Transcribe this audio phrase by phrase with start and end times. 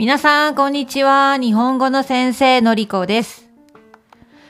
[0.00, 1.36] 皆さん、こんにちは。
[1.36, 3.50] 日本語の先生、のりこです。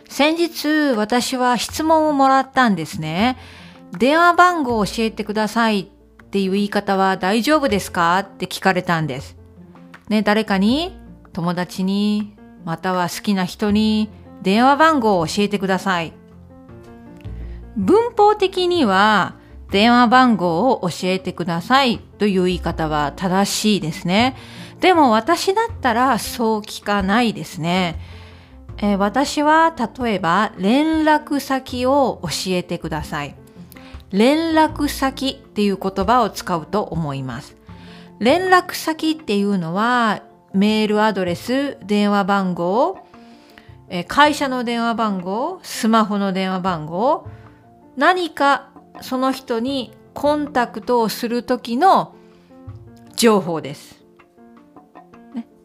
[0.09, 3.37] 先日、私は質問をもらったんですね。
[3.98, 5.86] 電話番号を教えてくださいっ
[6.27, 8.21] ていう言い方は大丈夫ですか？
[8.21, 9.36] って聞かれたんです。
[10.09, 10.96] ね、誰かに、
[11.32, 14.09] 友達に、または好きな人に、
[14.43, 16.12] 電話番号を教えてください。
[17.77, 19.35] 文法的には、
[19.73, 24.37] 電話番号を教えてくださいという言い方は正しいですね。
[24.80, 28.01] でも私だったらそう聞かないですね。
[28.79, 33.35] えー私は例えば連絡先を教えてください。
[34.11, 37.57] 連絡先っていう言葉を使うと思います。
[38.19, 40.23] 連絡先っていうのは
[40.55, 42.99] メールアドレス、電話番号、
[43.91, 47.27] えー会社の電話番号、スマホの電話番号、
[47.97, 48.71] 何か
[49.02, 52.15] その人にコンタクトをする時の
[53.15, 53.99] 情報です。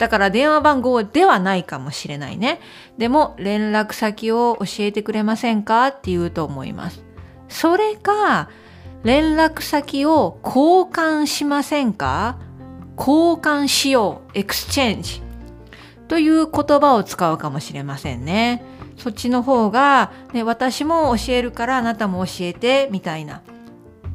[0.05, 2.59] だから電話番号ではないかもしれないね。
[2.99, 7.03] でも連絡先を教えてくれませんかって言うと思います。
[7.49, 8.51] それか
[9.03, 12.37] 連絡先を交換しませんか？
[12.95, 14.37] 交換しよう。
[14.37, 15.23] exchange。
[16.07, 18.63] という言葉を使うかもしれませんね。
[18.97, 23.41] そっちの方が、ね、私も教えるからあなたも教えてみたいな。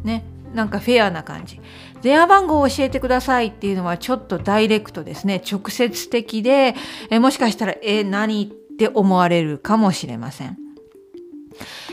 [0.05, 0.23] ね。
[0.55, 1.61] なんかフェアな感じ。
[2.03, 5.43] 電話番号を教えてくださいっていうのはちょっとダイレクトですね。
[5.51, 6.75] 直接的で、
[7.11, 10.57] えもしかしたら、え、何って思われるかもしれません。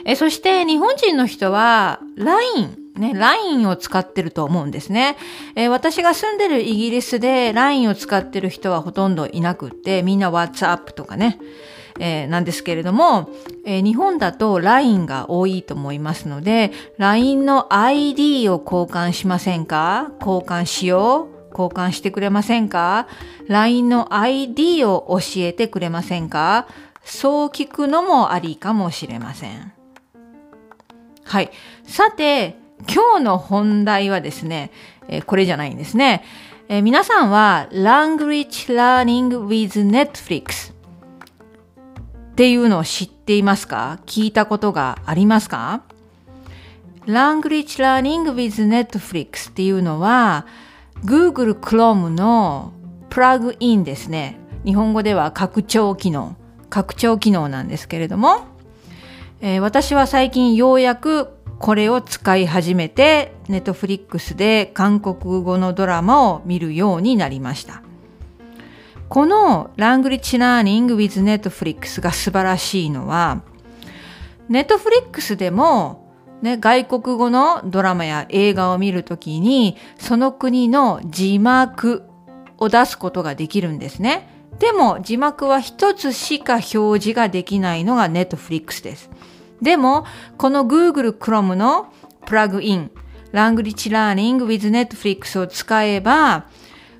[0.06, 5.18] えそして日本人の人は LINE、ね、LINE を使ってると思うんですね。
[5.56, 11.40] え私が住んでるイギリスで LINE を使ってる人はほとんどいなくって、みんな WhatsApp とかね、
[12.00, 13.30] えーなんですけれども、
[13.66, 20.12] えー日本だと LINE が多いと思いますので、LINE の ID を交換しませんか？
[20.20, 21.38] 交換しよう？
[21.52, 23.08] 交換してくれませんか
[23.48, 26.68] ?LINE の ID を教えてくれませんか？
[27.04, 29.72] そう聞くのもありかもしれません。
[31.24, 31.50] はい。
[31.86, 34.72] さて、今日の本題はですね、
[35.08, 36.24] えーこれじゃないんですね。
[36.70, 40.74] えー皆さんは Language Learning with Netflix
[42.38, 43.98] っていうのを知っていますか？
[44.06, 45.82] 聞いたことがありますか
[47.08, 50.46] ?Language Learning with Netflix っていうのは
[51.04, 52.74] Google Chrome の
[53.10, 54.38] プラグインですね。
[54.66, 56.36] 日本語では拡張機能。
[56.70, 58.42] 拡張機能なんですけれども、
[59.42, 67.82] えー私は最近ようやくこれを使い始めて、ネットフリックスで韓国語のドラマを見るようになりました。
[69.10, 73.42] この Language Learning with Netflix が素晴らしいのは、
[74.50, 82.04] ネットフリックスでも、ね、外国語のドラマや映画を見るときに、その国の字幕
[82.58, 84.30] を出すことができるんですね。
[84.60, 89.10] でも字幕は一つしか表示ができないのがネットフリックスです。
[89.62, 90.06] でも、
[90.38, 91.92] この Google Chrome の
[92.26, 92.92] プラグイン、
[93.34, 96.46] Language Learning with Netflix を使えば、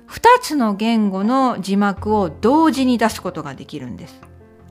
[0.08, 4.18] 二つの言語の字幕を同時に出すことができるんです。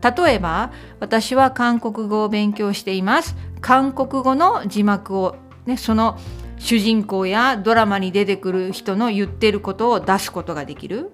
[0.02, 3.36] 例えば、私は韓国語を勉強しています。
[3.62, 5.36] 韓国語の字幕を、
[5.68, 6.18] ね、その
[6.58, 11.12] 主人公やドラマに出てくる人の言ってることを出すことができる。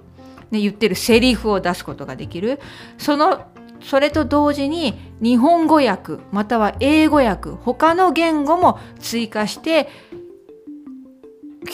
[0.51, 2.61] ね、言ってるセリフを出すことができる。
[2.97, 3.47] その、
[3.81, 9.89] それと同時に日本語訳、または英語訳、他の言語も追加して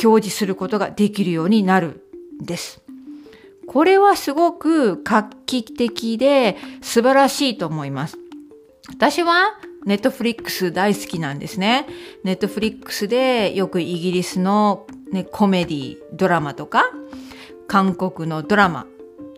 [0.04, 2.09] 表示することができるようになる
[2.40, 2.82] です。
[3.68, 8.18] これはすごく画期的で素晴らしいと思います。
[8.90, 11.86] 私はネットフリックス大好きなんですね。
[12.24, 16.92] ネットフリックスでよくイギリスの、ね、コメディ、ドラマとか、
[17.68, 18.88] 韓国のドラマ、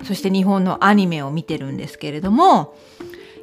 [0.03, 2.75] そして日本のアニメを見てるんですけれども、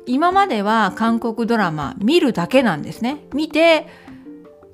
[0.06, 3.18] 今までは韓国ドラマ見るだけなんですね。
[3.34, 3.86] 見て、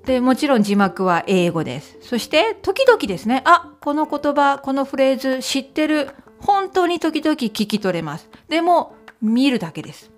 [0.07, 1.97] で、もちろん字幕は英語です。
[2.03, 6.11] そして、時々ですね、あ、この言葉、このフレーズ知ってる。
[6.41, 8.29] 本当に時々聞き取れます。
[8.49, 10.11] でも、見るだけです。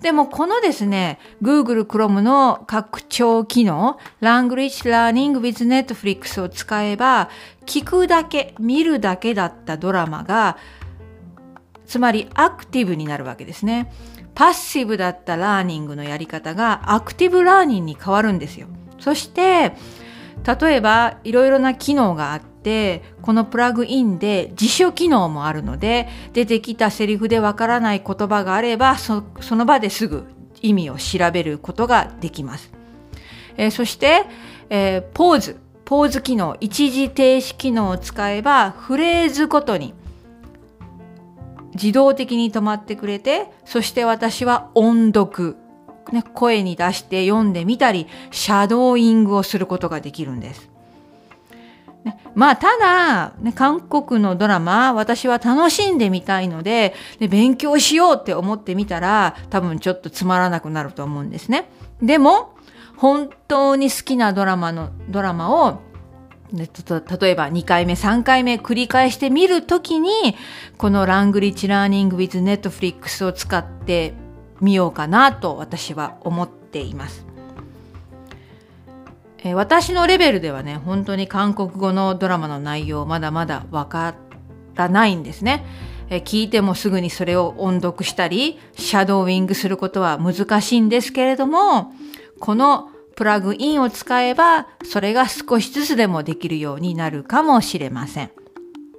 [0.00, 7.28] でも、このですね、Google Chrome の拡張機能、Language Learning with Netflix を使えば、
[7.66, 10.58] 聞くだけ、見るだけだったドラマが、
[11.86, 13.92] つまりアクティブになるわけですね。
[14.34, 18.68] パッシブだったラーニングのやり方がアクティブラーニングに変わるんですよ。
[19.02, 19.72] そして、
[20.60, 30.24] 例えばいろいろな機能があって、このプラグインで辞書機能もあるので、出てきたセリフでわからない言葉があれば、その場ですぐ
[30.60, 32.70] 意味を調べることができます。
[33.56, 34.24] えーそして、
[34.70, 39.94] えーポーズ、ポーズ機能、一時停止機能を使えば、フレーズごとに
[41.74, 45.56] 自動的に止まってくれて、そして私は音読、
[46.10, 50.70] ね、声に出して読んでみたり、シャドーイングをすることができるんです。
[52.04, 61.68] ね、まあ、ただ、ね、韓国のドラマ、私は楽しんでみたいので、ね、勉強しようって思ってみたら、多分ちょっとつまらなくなると思うんですね。
[62.02, 62.54] でも、
[62.96, 65.80] 本当に好きなドラマの、ドラマを、
[66.52, 66.68] ね、
[67.20, 70.10] 例えば2回目、3回目繰り返してみるときに、
[70.76, 74.14] このラングリッチラーニング with Netflix を使って
[74.62, 77.26] みようかなと私は思っています。
[79.44, 84.14] えー、私のレベルではね、本当に韓国語のドラマの内容まだまだわか
[84.76, 85.66] らないんですね。
[86.08, 91.92] えー、聞いてもすぐにそれを音読したり、シャドーイングすることは難しいんですけれども、
[92.38, 98.30] このプラグインを使えば、それが少しずつでもできるようになるかもしれません。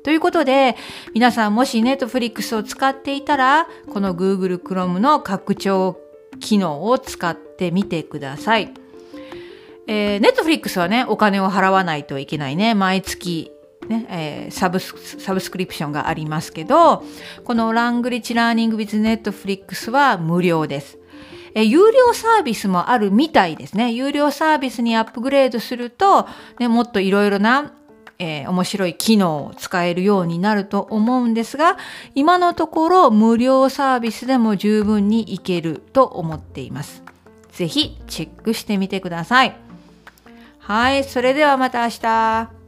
[0.03, 0.75] ということで、
[1.13, 5.97] 皆さんもし Netflix を使っていたら、この Google Chrome の拡張
[6.39, 8.73] 機能を使ってみてください。
[9.87, 12.73] えー、ネットフリックスはね、お金を払わないといけないね。
[12.73, 13.51] 毎月、
[13.87, 17.03] ね、えー、サブス、サブスクリプションがありますけど、
[17.43, 20.97] この Language Learning with Netflix は無料です。
[21.55, 23.91] え、有料サービスもあるみたいですね。
[23.91, 26.27] 有料サービスにアップグレードすると、
[26.59, 27.73] ね、もっといろいろな、
[28.23, 31.77] えー、面白い機能を使えるようになると思うんですが、
[32.15, 37.03] 今のところ無料サービスでも十分にいけると思っています。
[37.51, 39.55] ぜひチェックしてみてください。
[40.59, 42.62] はい、それではまた明日。